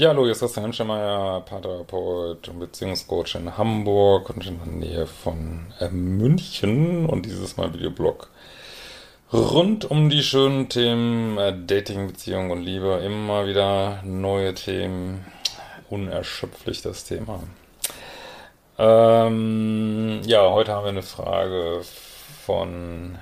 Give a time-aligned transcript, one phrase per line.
[0.00, 5.06] Ja, hallo, hier ist Christian Hünschemeyer, Paartherapeut und Beziehungscoach in Hamburg und in der Nähe
[5.06, 8.30] von äh, München und dieses Mal Videoblog
[9.30, 13.02] rund um die schönen Themen äh, Dating, Beziehung und Liebe.
[13.04, 15.26] Immer wieder neue Themen,
[15.90, 17.42] unerschöpflich das Thema.
[18.78, 21.82] Ähm, ja, heute haben wir eine Frage
[22.46, 23.18] von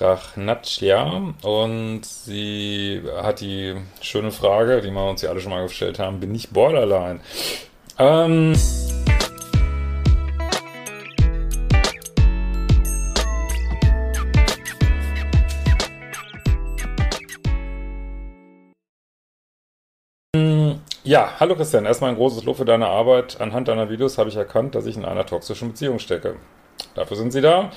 [0.00, 5.98] Rachnatschja und sie hat die schöne Frage, die wir uns ja alle schon mal gestellt
[5.98, 7.20] haben, bin ich Borderline?
[7.98, 8.54] Ähm...
[21.06, 21.84] Ja, hallo Christian.
[21.84, 23.38] Erstmal ein großes Lob für deine Arbeit.
[23.38, 26.36] Anhand deiner Videos habe ich erkannt, dass ich in einer toxischen Beziehung stecke.
[26.94, 27.70] Dafür sind sie da.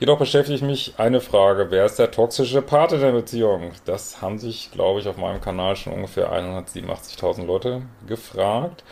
[0.00, 1.70] Jedoch beschäftigt mich eine Frage.
[1.70, 3.72] Wer ist der toxische Part in der Beziehung?
[3.84, 8.82] Das haben sich, glaube ich, auf meinem Kanal schon ungefähr 187.000 Leute gefragt.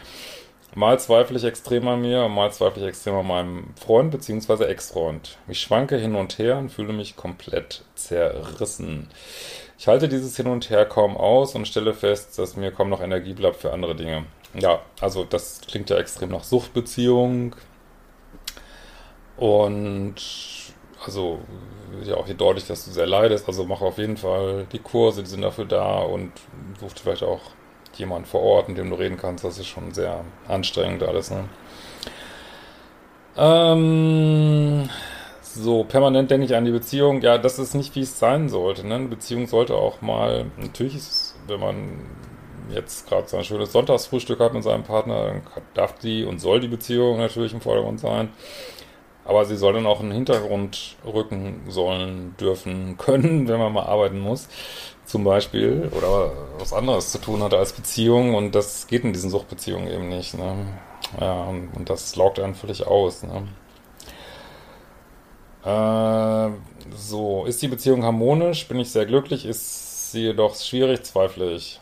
[0.75, 4.65] Mal zweifle ich extrem an mir und mal zweifle ich extrem an meinem Freund bzw.
[4.65, 5.37] Ex-Freund.
[5.49, 9.09] Ich schwanke hin und her und fühle mich komplett zerrissen.
[9.79, 13.03] Ich halte dieses Hin und Her kaum aus und stelle fest, dass mir kaum noch
[13.03, 14.27] Energie bleibt für andere Dinge.
[14.55, 17.57] Ja, also das klingt ja extrem nach Suchtbeziehung.
[19.37, 20.15] Und
[21.05, 21.41] also
[22.05, 23.47] ja auch hier deutlich, dass du sehr leidest.
[23.49, 26.33] Also mach auf jeden Fall die Kurse, die sind dafür da und
[26.81, 27.41] such dir vielleicht auch
[27.95, 29.45] jemanden vor Ort, mit dem du reden kannst.
[29.45, 31.31] Das ist schon sehr anstrengend alles.
[31.31, 31.45] Ne?
[33.37, 34.89] Ähm,
[35.43, 37.21] so, permanent denke ich an die Beziehung.
[37.21, 38.87] Ja, das ist nicht, wie es sein sollte.
[38.87, 38.95] Ne?
[38.95, 42.01] Eine Beziehung sollte auch mal, natürlich ist es, wenn man
[42.71, 45.43] jetzt gerade so ein schönes Sonntagsfrühstück hat mit seinem Partner, dann
[45.75, 48.31] darf die und soll die Beziehung natürlich im Vordergrund sein.
[49.25, 53.85] Aber sie soll dann auch in den Hintergrund rücken sollen, dürfen, können, wenn man mal
[53.85, 54.49] arbeiten muss,
[55.05, 58.35] zum Beispiel, oder was anderes zu tun hat als Beziehung.
[58.35, 60.35] Und das geht in diesen Suchtbeziehungen eben nicht.
[60.35, 60.67] Ne?
[61.21, 63.23] Ja, und, und, das laugt einen völlig aus.
[63.23, 63.49] Ne?
[65.65, 66.51] Äh,
[66.97, 68.67] so, ist die Beziehung harmonisch?
[68.67, 69.47] Bin ich sehr glücklich?
[69.47, 71.05] Ist sie jedoch schwierig?
[71.05, 71.82] Zweifle ich.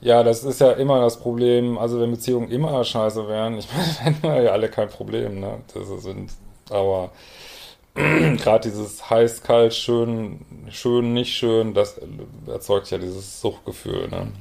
[0.00, 1.76] Ja, das ist ja immer das Problem.
[1.78, 5.60] Also wenn Beziehungen immer scheiße wären, ich meine, hätten wir ja alle kein Problem, ne?
[5.74, 6.30] Das sind,
[6.70, 7.10] aber
[7.94, 12.00] gerade dieses heiß, kalt, schön, schön, nicht schön, das
[12.46, 14.32] erzeugt ja dieses Suchtgefühl, ne?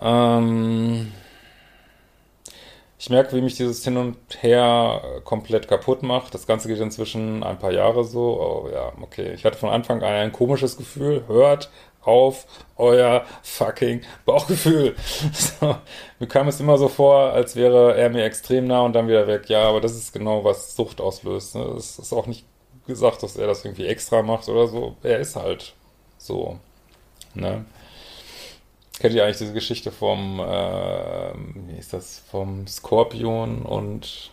[0.00, 1.12] Ähm,
[2.98, 6.34] ich merke, wie mich dieses Hin und Her komplett kaputt macht.
[6.34, 8.40] Das Ganze geht inzwischen ein paar Jahre so.
[8.40, 9.32] Oh ja, okay.
[9.34, 11.24] Ich hatte von Anfang an ein komisches Gefühl.
[11.26, 11.70] Hört
[12.06, 14.94] auf euer fucking Bauchgefühl.
[15.32, 15.76] So,
[16.18, 19.26] mir kam es immer so vor, als wäre er mir extrem nah und dann wieder
[19.26, 19.48] weg.
[19.48, 21.54] Ja, aber das ist genau, was Sucht auslöst.
[21.54, 21.62] Ne?
[21.76, 22.44] Es ist auch nicht
[22.86, 24.96] gesagt, dass er das irgendwie extra macht oder so.
[25.02, 25.74] Er ist halt
[26.18, 26.58] so.
[27.34, 27.64] Ne?
[28.98, 31.32] Kennt ihr eigentlich diese Geschichte vom, äh,
[31.68, 34.30] wie ist das, vom Skorpion und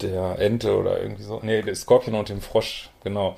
[0.00, 1.40] der Ente oder irgendwie so?
[1.42, 3.36] Nee, der Skorpion und dem Frosch, genau.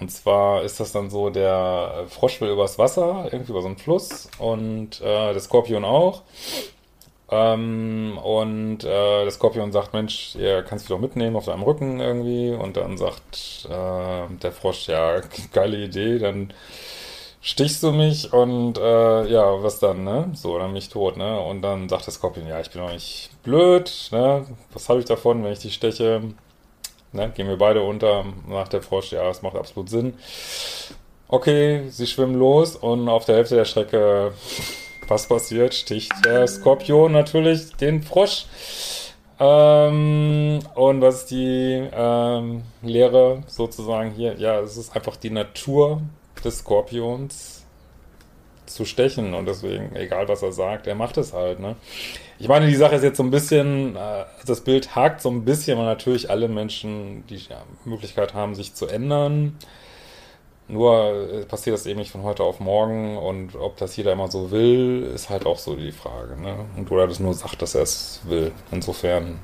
[0.00, 3.78] Und zwar ist das dann so, der Frosch will übers Wasser, irgendwie über so einen
[3.78, 6.22] Fluss und äh, der Skorpion auch.
[7.30, 12.00] Ähm, und äh, der Skorpion sagt, Mensch, ihr kannst mich doch mitnehmen auf deinem Rücken
[12.00, 12.50] irgendwie.
[12.52, 15.20] Und dann sagt äh, der Frosch, ja,
[15.52, 16.52] geile Idee, dann
[17.40, 20.30] stichst du mich und äh, ja, was dann, ne?
[20.34, 21.40] So, dann bin ich tot, ne?
[21.40, 24.46] Und dann sagt der Skorpion, ja, ich bin doch nicht blöd, ne?
[24.72, 26.22] Was habe ich davon, wenn ich dich steche?
[27.12, 27.30] Ne?
[27.34, 30.14] Gehen wir beide unter, nach der Frosch, ja, es macht absolut Sinn.
[31.28, 34.32] Okay, sie schwimmen los und auf der Hälfte der Strecke,
[35.08, 35.74] was passiert?
[35.74, 38.46] Sticht der Skorpion natürlich den Frosch.
[39.40, 44.34] Ähm, und was ist die ähm, Lehre sozusagen hier?
[44.36, 46.02] Ja, es ist einfach die Natur
[46.44, 47.64] des Skorpions
[48.66, 51.76] zu stechen und deswegen, egal was er sagt, er macht es halt, ne?
[52.40, 55.44] Ich meine, die Sache ist jetzt so ein bisschen, äh, das Bild hakt so ein
[55.44, 59.58] bisschen, weil natürlich alle Menschen die ja, Möglichkeit haben, sich zu ändern.
[60.68, 64.30] Nur äh, passiert das eben nicht von heute auf morgen und ob das jeder immer
[64.30, 66.40] so will, ist halt auch so die Frage.
[66.40, 66.54] Ne?
[66.76, 68.52] Und oder das nur sagt, dass er es will.
[68.70, 69.40] Insofern,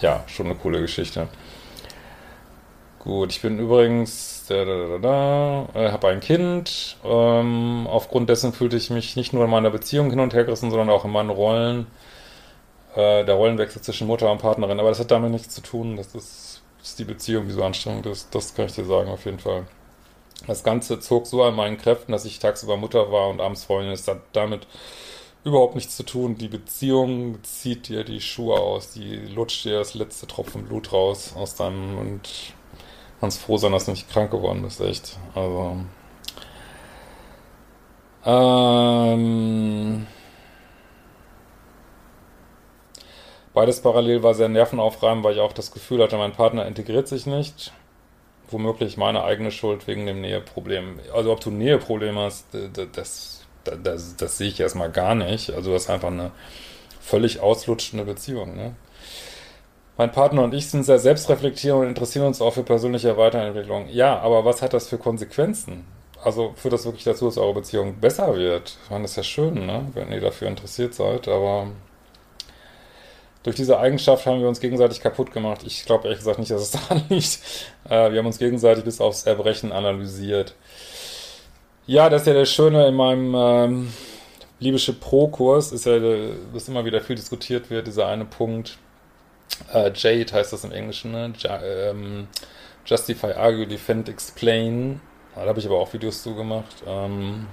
[0.00, 1.28] ja, schon eine coole Geschichte.
[3.06, 6.96] Gut, ich bin übrigens, da, da, da, da, äh, habe ein Kind.
[7.04, 10.70] Ähm, aufgrund dessen fühlte ich mich nicht nur in meiner Beziehung hin und her gerissen,
[10.70, 11.86] sondern auch in meinen Rollen.
[12.96, 14.80] Äh, der Rollenwechsel zwischen Mutter und Partnerin.
[14.80, 15.96] Aber das hat damit nichts zu tun.
[15.96, 18.34] Das ist, ist die Beziehung, die so anstrengend ist.
[18.34, 19.66] Das kann ich dir sagen, auf jeden Fall.
[20.48, 23.92] Das Ganze zog so an meinen Kräften, dass ich tagsüber Mutter war und abends Freundin.
[23.92, 24.66] Das hat damit
[25.44, 26.38] überhaupt nichts zu tun.
[26.38, 31.34] Die Beziehung zieht dir die Schuhe aus, die lutscht dir das letzte Tropfen Blut raus
[31.36, 32.55] aus deinem und
[33.20, 35.18] kannst froh sein, dass du nicht krank geworden bist, echt.
[35.34, 35.76] Also.
[38.24, 40.06] Ähm,
[43.54, 47.26] beides parallel war sehr nervenaufreibend, weil ich auch das Gefühl hatte, mein Partner integriert sich
[47.26, 47.72] nicht.
[48.48, 51.00] Womöglich meine eigene Schuld wegen dem Näheproblem.
[51.14, 53.46] Also ob du ein Näheproblem hast, das, das,
[53.82, 55.50] das, das sehe ich erstmal gar nicht.
[55.50, 56.30] Also das ist einfach eine
[57.00, 58.56] völlig auslutschende Beziehung.
[58.56, 58.74] Ne?
[59.98, 63.88] Mein Partner und ich sind sehr selbstreflektierend und interessieren uns auch für persönliche Weiterentwicklung.
[63.88, 65.86] Ja, aber was hat das für Konsequenzen?
[66.22, 68.76] Also führt das wirklich dazu, dass eure Beziehung besser wird?
[68.84, 69.86] Ich meine, das ist ja schön, ne?
[69.94, 71.68] wenn ihr dafür interessiert seid, aber
[73.42, 75.62] durch diese Eigenschaft haben wir uns gegenseitig kaputt gemacht.
[75.64, 77.38] Ich glaube ehrlich gesagt nicht, dass es daran liegt.
[77.88, 80.54] Äh, wir haben uns gegenseitig bis aufs Erbrechen analysiert.
[81.86, 83.92] Ja, das ist ja das Schöne in meinem ähm,
[84.58, 85.98] Liebische Pro-Kurs, ist ja,
[86.52, 88.78] was immer wieder viel diskutiert wird, dieser eine Punkt,
[89.72, 91.32] Uh, Jade heißt das im Englischen, ne?
[91.38, 92.28] Ja, ähm,
[92.84, 95.00] Justify, Argue, Defend, Explain.
[95.34, 96.82] Da habe ich aber auch Videos zu gemacht.
[96.86, 97.46] Ähm,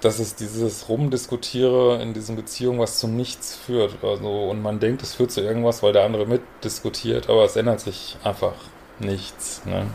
[0.00, 4.02] dass es dieses Rumdiskutiere in diesen Beziehungen, was zu nichts führt.
[4.02, 7.80] Also, und man denkt, es führt zu irgendwas, weil der andere mitdiskutiert, aber es ändert
[7.80, 8.54] sich einfach
[9.00, 9.62] nichts.
[9.64, 9.86] Ne?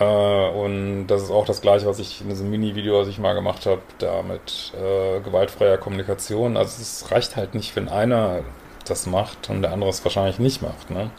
[0.00, 3.34] Äh, und das ist auch das gleiche, was ich in diesem Mini-Video, was ich mal
[3.34, 6.56] gemacht habe, da mit äh, gewaltfreier Kommunikation.
[6.56, 8.40] Also es reicht halt nicht, wenn einer
[8.88, 10.90] das macht und der andere es wahrscheinlich nicht macht.
[10.90, 11.10] Ne?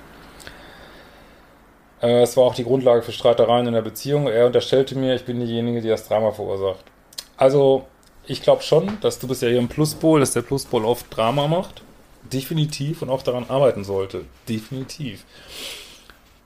[2.02, 4.28] Äh, es war auch die Grundlage für Streitereien in der Beziehung.
[4.28, 6.84] Er unterstellte mir, ich bin diejenige, die das Drama verursacht.
[7.38, 7.86] Also,
[8.26, 11.48] ich glaube schon, dass du bist ja hier im Pluspol, dass der Pluspol oft Drama
[11.48, 11.82] macht.
[12.32, 14.26] Definitiv und auch daran arbeiten sollte.
[14.48, 15.24] Definitiv.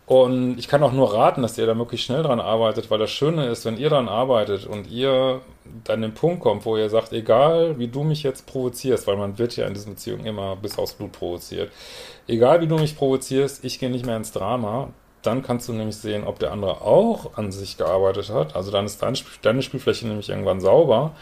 [0.06, 3.10] Und ich kann auch nur raten, dass ihr da wirklich schnell dran arbeitet, weil das
[3.10, 5.40] Schöne ist, wenn ihr dran arbeitet und ihr
[5.86, 9.38] dann den Punkt kommt, wo ihr sagt, egal wie du mich jetzt provozierst, weil man
[9.38, 11.72] wird ja in diesen Beziehungen immer bis aufs Blut provoziert,
[12.28, 14.90] egal wie du mich provozierst, ich gehe nicht mehr ins Drama,
[15.22, 18.58] dann kannst du nämlich sehen, ob der andere auch an sich gearbeitet hat.
[18.58, 19.02] Also dann ist
[19.42, 21.14] deine Spielfläche nämlich irgendwann sauber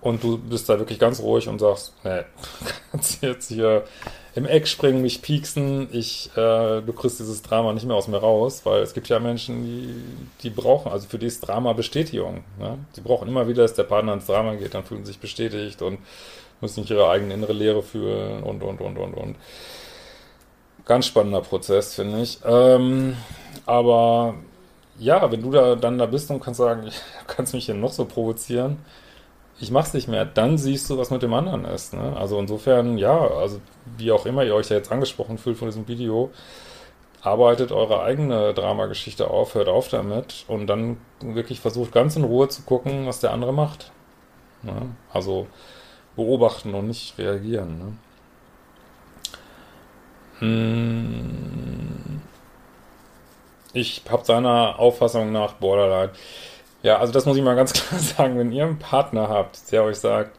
[0.00, 2.22] und du bist da wirklich ganz ruhig und sagst, nee,
[2.90, 3.84] kannst jetzt hier
[4.38, 8.18] im Eck springen, mich pieksen, ich, äh, du kriegst dieses Drama nicht mehr aus mir
[8.18, 9.94] raus, weil es gibt ja Menschen, die,
[10.44, 12.44] die brauchen, also für die ist Drama Bestätigung.
[12.56, 12.78] Ne?
[12.94, 15.82] Die brauchen immer wieder, dass der Partner ins Drama geht, dann fühlen sie sich bestätigt
[15.82, 15.98] und
[16.60, 19.36] müssen nicht ihre eigene innere Leere fühlen und, und, und, und, und.
[20.84, 22.38] Ganz spannender Prozess, finde ich.
[22.46, 23.16] Ähm,
[23.66, 24.36] aber
[25.00, 26.90] ja, wenn du da dann da bist und kannst sagen,
[27.26, 28.78] kannst mich hier noch so provozieren,
[29.60, 31.94] ich mach's nicht mehr, dann siehst du, was mit dem anderen ist.
[31.94, 32.16] Ne?
[32.16, 33.60] Also insofern, ja, also
[33.96, 36.30] wie auch immer ihr euch da jetzt angesprochen fühlt von diesem Video,
[37.22, 42.48] arbeitet eure eigene Dramageschichte auf, hört auf damit und dann wirklich versucht ganz in Ruhe
[42.48, 43.90] zu gucken, was der andere macht.
[44.62, 44.94] Ne?
[45.12, 45.48] Also
[46.14, 47.78] beobachten und nicht reagieren.
[47.78, 47.92] Ne?
[50.38, 52.22] Hm.
[53.72, 56.12] Ich habe seiner Auffassung nach Borderline.
[56.82, 59.84] Ja, also das muss ich mal ganz klar sagen, wenn ihr einen Partner habt, der
[59.84, 60.36] euch sagt,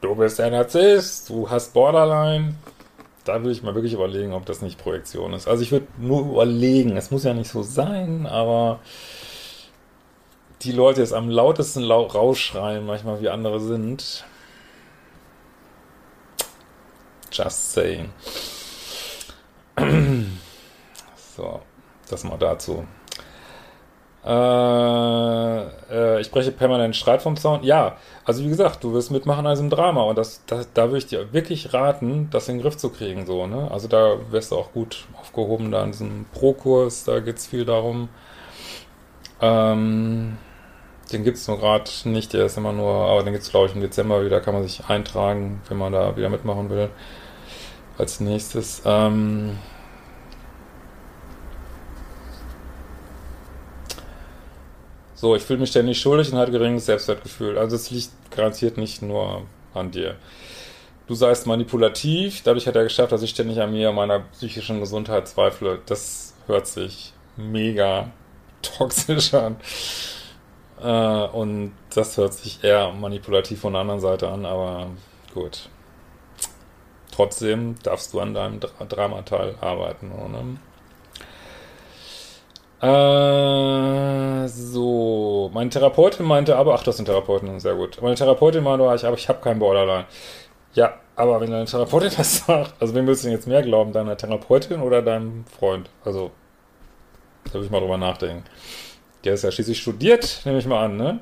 [0.00, 2.54] du bist ein Narzisst, du hast Borderline,
[3.24, 5.48] da würde ich mal wirklich überlegen, ob das nicht Projektion ist.
[5.48, 8.80] Also ich würde nur überlegen, es muss ja nicht so sein, aber
[10.62, 14.24] die Leute jetzt am lautesten lau rausschreien, manchmal wie andere sind.
[17.32, 18.10] Just saying.
[21.36, 21.60] so,
[22.08, 22.84] das mal dazu.
[24.24, 25.60] Äh,
[25.90, 27.62] äh, ich breche permanent Streit vom Zaun.
[27.62, 30.98] Ja, also wie gesagt, du wirst mitmachen an diesem Drama und das, das, da würde
[30.98, 33.70] ich dir wirklich raten, das in den Griff zu kriegen, so, ne?
[33.70, 37.64] Also da wärst du auch gut aufgehoben, da in diesem Pro-Kurs, da geht es viel
[37.64, 38.10] darum.
[39.40, 40.36] Ähm,
[41.12, 43.68] den gibt es nur gerade nicht, der ist immer nur, aber den gibt es glaube
[43.68, 46.90] ich im Dezember wieder, kann man sich eintragen, wenn man da wieder mitmachen will.
[47.98, 48.82] Als nächstes.
[48.84, 49.58] Ähm,
[55.20, 57.58] So, ich fühle mich ständig schuldig und hatte geringes Selbstwertgefühl.
[57.58, 59.42] Also es liegt garantiert nicht nur
[59.74, 60.16] an dir.
[61.08, 65.28] Du seist manipulativ, dadurch hat er geschafft, dass ich ständig an mir, meiner psychischen Gesundheit
[65.28, 65.82] zweifle.
[65.84, 68.10] Das hört sich mega
[68.62, 69.56] toxisch an.
[70.80, 74.86] Äh, und das hört sich eher manipulativ von der anderen Seite an, aber
[75.34, 75.68] gut.
[77.12, 78.58] Trotzdem darfst du an deinem
[78.88, 80.12] Dramateil arbeiten.
[80.12, 80.44] Oder?
[82.82, 84.99] Äh, so,
[85.52, 88.00] meine Therapeutin meinte aber, ach, das sind Therapeuten, sehr gut.
[88.02, 90.06] Meine Therapeutin meinte, ich, aber ich habe kein Borderline.
[90.74, 94.16] Ja, aber wenn deine Therapeutin das sagt, also wem willst du jetzt mehr glauben, deiner
[94.16, 95.90] Therapeutin oder deinem Freund?
[96.04, 96.30] Also,
[97.44, 98.44] da will ich mal drüber nachdenken.
[99.24, 101.20] Der ist ja schließlich studiert, nehme ich mal an, ne?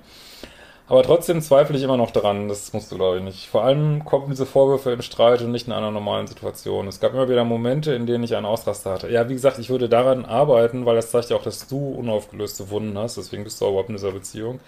[0.91, 3.49] Aber trotzdem zweifle ich immer noch daran, das musst du glaube ich nicht.
[3.49, 6.89] Vor allem kommen diese Vorwürfe im Streit und nicht in einer normalen Situation.
[6.89, 9.11] Es gab immer wieder Momente, in denen ich einen Ausraster hatte.
[9.11, 12.71] Ja, wie gesagt, ich würde daran arbeiten, weil das zeigt ja auch, dass du unaufgelöste
[12.71, 14.61] Wunden hast, deswegen bist du überhaupt in dieser Beziehung.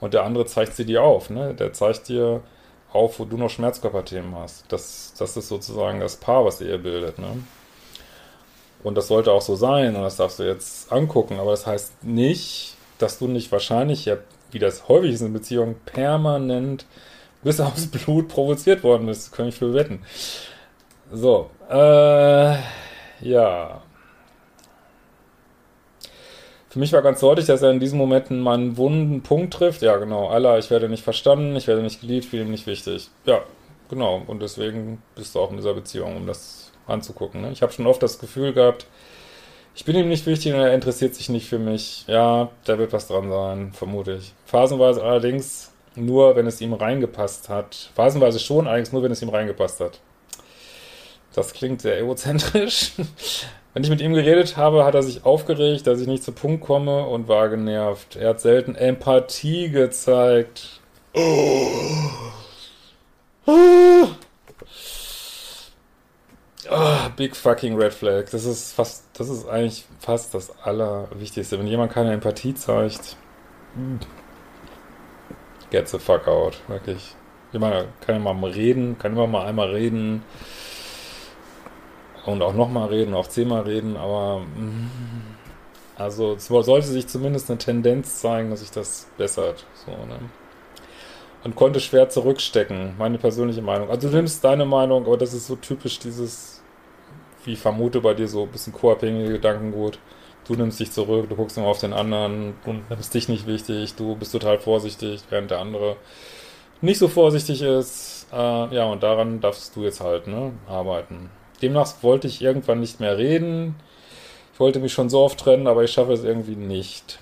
[0.00, 1.54] Und der andere zeigt sie dir auf, ne?
[1.54, 2.40] Der zeigt dir
[2.92, 4.64] auf, wo du noch Schmerzkörperthemen hast.
[4.70, 7.42] Das, das ist sozusagen das Paar, was ihr bildet, ne?
[8.82, 12.04] Und das sollte auch so sein und das darfst du jetzt angucken, aber das heißt
[12.04, 14.06] nicht, dass du nicht wahrscheinlich
[14.52, 16.86] wie das häufig ist in Beziehungen, permanent
[17.42, 19.32] bis aufs Blut provoziert worden bist.
[19.32, 20.00] Kann ich für wetten.
[21.12, 22.56] So, äh,
[23.20, 23.82] ja.
[26.68, 29.82] Für mich war ganz deutlich, dass er in diesen Momenten meinen wunden Punkt trifft.
[29.82, 30.28] Ja, genau.
[30.28, 33.08] Allah, ich werde nicht verstanden, ich werde nicht geliebt, bin ihm nicht wichtig.
[33.24, 33.40] Ja,
[33.88, 34.22] genau.
[34.26, 37.40] Und deswegen bist du auch in dieser Beziehung, um das anzugucken.
[37.40, 37.52] Ne?
[37.52, 38.86] Ich habe schon oft das Gefühl gehabt,
[39.76, 42.04] ich bin ihm nicht wichtig und er interessiert sich nicht für mich.
[42.08, 44.32] Ja, da wird was dran sein, vermute ich.
[44.46, 47.90] Phasenweise allerdings nur, wenn es ihm reingepasst hat.
[47.94, 50.00] Phasenweise schon, allerdings nur, wenn es ihm reingepasst hat.
[51.34, 52.92] Das klingt sehr egozentrisch.
[53.74, 56.64] Wenn ich mit ihm geredet habe, hat er sich aufgeregt, dass ich nicht zu Punkt
[56.64, 58.16] komme und war genervt.
[58.16, 60.80] Er hat selten Empathie gezeigt.
[61.12, 62.08] Oh.
[66.70, 68.30] Oh, big fucking red flag.
[68.30, 71.58] Das ist fast, das ist eigentlich fast das Allerwichtigste.
[71.58, 73.16] Wenn jemand keine Empathie zeigt,
[75.70, 76.58] get the fuck out.
[76.68, 77.14] Wirklich.
[77.52, 80.22] Ich meine, kann immer mal reden, kann immer mal einmal reden
[82.26, 84.90] und auch nochmal reden, auch zehnmal reden, aber mm,
[85.96, 89.64] also es sollte sich zumindest eine Tendenz zeigen, dass sich das bessert.
[89.86, 90.18] So, ne?
[91.44, 93.88] Und konnte schwer zurückstecken, meine persönliche Meinung.
[93.88, 96.55] Also du nimmst deine Meinung, aber das ist so typisch dieses
[97.46, 99.98] wie vermute, bei dir so ein bisschen co-abhängige Gedankengut.
[100.46, 103.94] Du nimmst dich zurück, du guckst immer auf den anderen, du nimmst dich nicht wichtig,
[103.96, 105.96] du bist total vorsichtig, während der andere
[106.80, 108.26] nicht so vorsichtig ist.
[108.32, 108.36] Äh,
[108.74, 111.30] ja, und daran darfst du jetzt halt ne, arbeiten.
[111.62, 113.76] Demnach wollte ich irgendwann nicht mehr reden.
[114.52, 117.18] Ich wollte mich schon so oft trennen, aber ich schaffe es irgendwie nicht.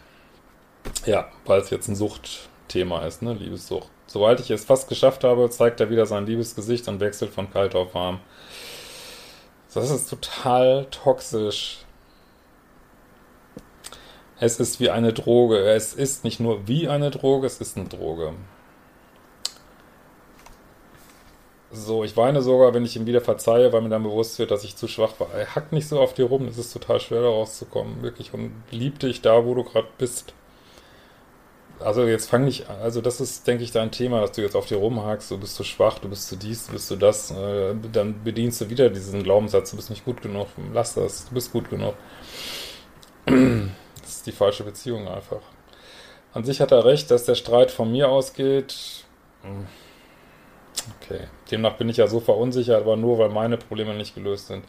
[1.06, 3.88] Ja, weil es jetzt ein Suchtthema ist, ne, Liebessucht.
[4.06, 7.74] Sobald ich es fast geschafft habe, zeigt er wieder sein Liebesgesicht und wechselt von kalt
[7.74, 8.20] auf warm.
[9.74, 11.84] Das ist total toxisch.
[14.38, 15.58] Es ist wie eine Droge.
[15.58, 18.34] Es ist nicht nur wie eine Droge, es ist eine Droge.
[21.72, 24.62] So, ich weine sogar, wenn ich ihm wieder verzeihe, weil mir dann bewusst wird, dass
[24.62, 25.32] ich zu schwach war.
[25.34, 28.32] Er hackt nicht so auf dir rum, es ist total schwer da rauszukommen, wirklich.
[28.32, 30.34] Und lieb dich da, wo du gerade bist
[31.80, 34.66] also jetzt fang nicht also das ist, denke ich, dein Thema, dass du jetzt auf
[34.66, 37.74] dir rumhakst, du bist zu schwach, du bist zu dies, du bist zu das, äh,
[37.92, 41.52] dann bedienst du wieder diesen Glaubenssatz, du bist nicht gut genug, lass das, du bist
[41.52, 41.94] gut genug.
[43.26, 45.40] Das ist die falsche Beziehung einfach.
[46.34, 49.04] An sich hat er recht, dass der Streit von mir ausgeht.
[51.00, 54.64] Okay, demnach bin ich ja so verunsichert, aber nur, weil meine Probleme nicht gelöst sind.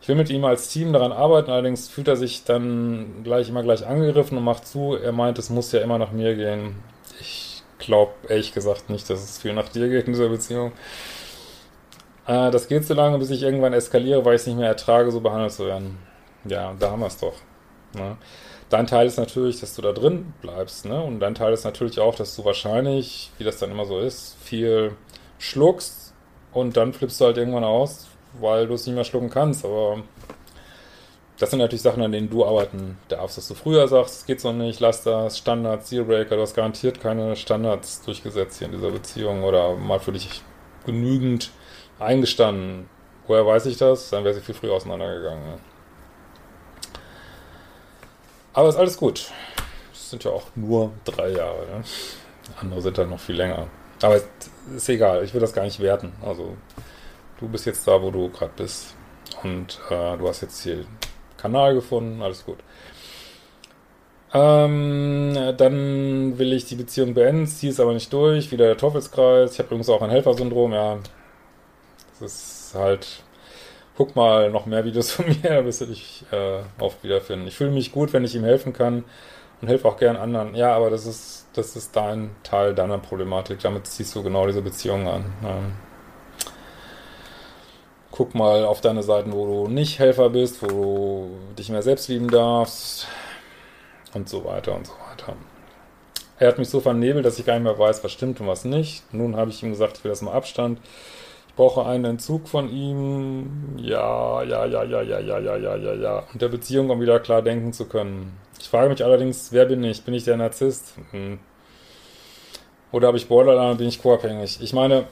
[0.00, 3.62] Ich will mit ihm als Team daran arbeiten, allerdings fühlt er sich dann gleich immer
[3.62, 6.76] gleich angegriffen und macht zu, er meint, es muss ja immer nach mir gehen.
[7.20, 10.72] Ich glaube ehrlich gesagt nicht, dass es viel nach dir geht in dieser Beziehung.
[12.26, 15.10] Äh, das geht so lange, bis ich irgendwann eskaliere, weil ich es nicht mehr ertrage,
[15.10, 15.98] so behandelt zu werden.
[16.44, 17.34] Ja, da haben wir es doch.
[17.94, 18.16] Ne?
[18.70, 21.02] Dein Teil ist natürlich, dass du da drin bleibst, ne?
[21.02, 24.36] Und dein Teil ist natürlich auch, dass du wahrscheinlich, wie das dann immer so ist,
[24.40, 24.92] viel
[25.38, 26.14] schluckst
[26.52, 30.02] und dann flippst du halt irgendwann aus, weil du es nicht mehr schlucken kannst, aber
[31.38, 34.40] das sind natürlich Sachen, an denen du arbeiten darfst, dass du früher sagst, es geht
[34.40, 38.90] so nicht, lass das, Standards, Dealbreaker, du hast garantiert keine Standards durchgesetzt hier in dieser
[38.90, 40.42] Beziehung oder mal für dich
[40.84, 41.50] genügend
[41.98, 42.88] eingestanden.
[43.26, 44.10] Woher weiß ich das?
[44.10, 45.60] Dann wäre sie viel früher auseinandergegangen.
[48.52, 49.30] Aber ist alles gut.
[49.92, 51.66] Es sind ja auch nur drei Jahre.
[51.66, 51.84] Ne?
[52.60, 53.68] Andere sind dann noch viel länger.
[54.02, 54.20] Aber
[54.76, 56.12] ist egal, ich will das gar nicht werten.
[56.22, 56.56] Also
[57.40, 58.94] du bist jetzt da, wo du gerade bist.
[59.42, 60.84] Und äh, du hast jetzt hier
[61.36, 62.58] Kanal gefunden, alles gut.
[64.32, 69.54] Ähm, dann will ich die Beziehung beenden, ziehe es aber nicht durch, wieder der Teufelskreis.
[69.54, 70.98] Ich habe übrigens auch ein Helfersyndrom, ja.
[72.20, 73.24] Das ist halt,
[73.96, 77.48] guck mal noch mehr Videos von mir, da wirst du dich äh, oft wiederfinden.
[77.48, 79.04] Ich fühle mich gut, wenn ich ihm helfen kann
[79.60, 80.54] und helfe auch gern anderen.
[80.54, 83.60] Ja, aber das ist, das ist dein Teil deiner Problematik.
[83.60, 85.24] Damit ziehst du genau diese Beziehung an.
[85.44, 85.72] Ähm,
[88.20, 92.06] Guck mal auf deine Seiten, wo du nicht Helfer bist, wo du dich mehr selbst
[92.08, 93.08] lieben darfst.
[94.12, 95.36] und so weiter und so weiter.
[96.38, 98.66] Er hat mich so vernebelt, dass ich gar nicht mehr weiß, was stimmt und was
[98.66, 99.04] nicht.
[99.14, 100.80] Nun habe ich ihm gesagt, ich will das mal Abstand.
[101.48, 103.78] Ich brauche einen Entzug von ihm.
[103.78, 106.24] Ja, ja, ja, ja, ja, ja, ja, ja, ja, ja.
[106.30, 108.36] Und der Beziehung, um wieder klar denken zu können.
[108.58, 110.04] Ich frage mich allerdings, wer bin ich?
[110.04, 110.92] Bin ich der Narzisst?
[111.12, 111.38] Hm.
[112.92, 114.58] Oder habe ich Borderline und bin ich co-abhängig?
[114.60, 115.06] Ich meine,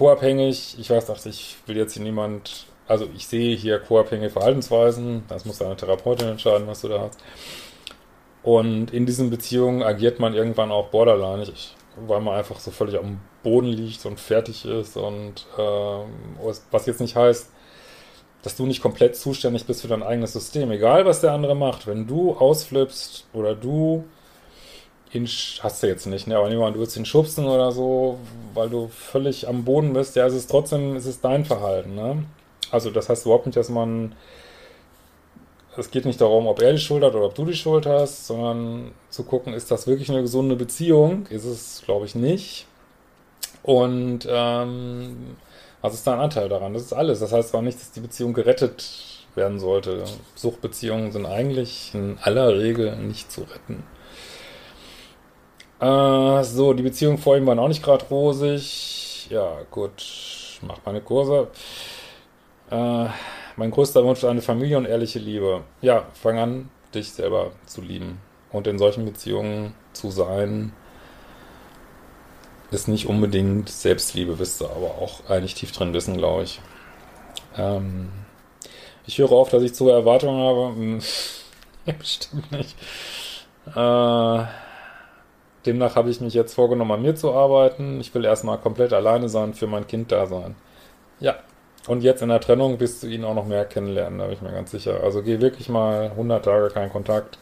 [0.00, 5.24] co-abhängig, ich weiß, ach, ich will jetzt hier niemand, also ich sehe hier co-abhängige Verhaltensweisen,
[5.28, 7.20] das muss deine Therapeutin entscheiden, was du da hast.
[8.42, 11.46] Und in diesen Beziehungen agiert man irgendwann auch borderline,
[11.96, 17.02] weil man einfach so völlig am Boden liegt und fertig ist und äh, was jetzt
[17.02, 17.50] nicht heißt,
[18.42, 21.86] dass du nicht komplett zuständig bist für dein eigenes System, egal was der andere macht.
[21.86, 24.04] Wenn du ausflippst oder du
[25.12, 26.36] ihn, hast du jetzt nicht, ne?
[26.36, 28.18] aber an, du willst ihn schubsen oder so,
[28.54, 32.24] weil du völlig am Boden bist, ja, es ist trotzdem, es ist dein Verhalten, ne?
[32.70, 34.14] Also das heißt überhaupt nicht, dass man
[35.76, 38.26] es geht nicht darum, ob er die Schuld hat oder ob du die Schuld hast,
[38.26, 41.26] sondern zu gucken, ist das wirklich eine gesunde Beziehung?
[41.26, 42.66] Ist es, glaube ich, nicht.
[43.62, 45.36] Und ähm,
[45.80, 46.74] was ist dein Anteil daran?
[46.74, 47.20] Das ist alles.
[47.20, 48.84] Das heißt auch nicht, dass die Beziehung gerettet
[49.34, 50.04] werden sollte.
[50.34, 53.84] Suchtbeziehungen sind eigentlich in aller Regel nicht zu retten.
[55.80, 59.28] Äh, so, die Beziehungen vor ihm waren auch nicht gerade rosig.
[59.30, 60.04] Ja, gut,
[60.62, 61.48] mach meine Kurse.
[62.70, 63.06] Äh,
[63.56, 65.62] mein größter Wunsch ist eine Familie und ehrliche Liebe.
[65.80, 68.20] Ja, fang an, dich selber zu lieben.
[68.52, 70.72] Und in solchen Beziehungen zu sein,
[72.70, 76.60] ist nicht unbedingt Selbstliebe, wisst ihr, aber auch eigentlich tief drin wissen, glaube ich.
[77.56, 78.10] Ähm,
[79.06, 80.74] ich höre oft, dass ich zu Erwartungen habe.
[80.74, 81.00] Hm,
[81.98, 82.76] bestimmt nicht.
[83.74, 84.44] Äh,
[85.66, 88.00] demnach habe ich mich jetzt vorgenommen, an mir zu arbeiten.
[88.00, 90.54] Ich will erstmal komplett alleine sein, für mein Kind da sein.
[91.20, 91.36] Ja,
[91.86, 94.42] und jetzt in der Trennung wirst du ihn auch noch mehr kennenlernen, da bin ich
[94.42, 95.02] mir ganz sicher.
[95.02, 97.38] Also geh wirklich mal 100 Tage kein Kontakt.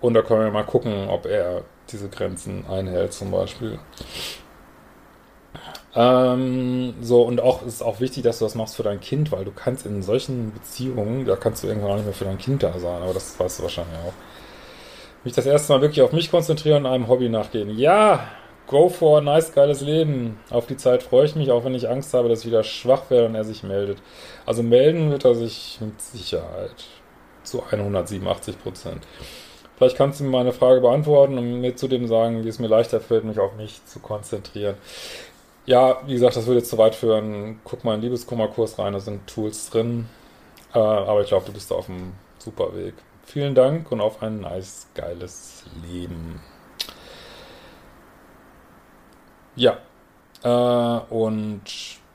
[0.00, 3.78] Und da können wir mal gucken, ob er diese Grenzen einhält zum Beispiel.
[5.94, 9.44] Ähm, so, und auch ist auch wichtig, dass du das machst für dein Kind, weil
[9.44, 12.78] du kannst in solchen Beziehungen, da kannst du irgendwann nicht mehr für dein Kind da
[12.78, 14.12] sein, aber das weißt du wahrscheinlich auch.
[15.24, 17.76] Mich das erste Mal wirklich auf mich konzentrieren und einem Hobby nachgehen.
[17.76, 18.28] Ja,
[18.68, 20.38] Go for nice, geiles Leben.
[20.50, 23.08] Auf die Zeit freue ich mich, auch wenn ich Angst habe, dass ich wieder schwach
[23.08, 24.02] werde und er sich meldet.
[24.44, 26.84] Also melden wird er sich mit Sicherheit.
[27.44, 29.06] Zu 187 Prozent.
[29.78, 33.00] Vielleicht kannst du mir meine Frage beantworten und mir zudem sagen, wie es mir leichter
[33.00, 34.74] fällt, mich auf mich zu konzentrieren.
[35.64, 37.60] Ja, wie gesagt, das würde zu weit führen.
[37.64, 40.10] Guck mal in den Liebeskummerkurs rein, da sind Tools drin.
[40.74, 42.12] Äh, aber ich glaube, du bist auf einem
[42.48, 42.94] super Weg.
[43.24, 46.40] Vielen Dank und auf ein nice, geiles Leben.
[49.54, 49.76] Ja.
[50.42, 51.62] Äh, und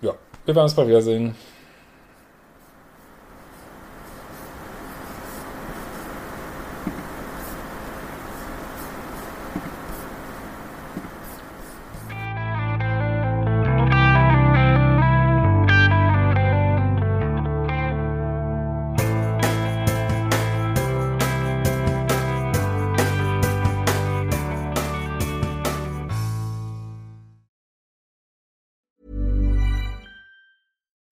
[0.01, 0.13] ja,
[0.45, 1.35] wir werden uns bald wiedersehen.